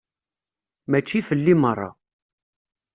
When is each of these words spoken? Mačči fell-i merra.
Mačči 0.89 1.19
fell-i 1.27 1.53
merra. 1.61 1.89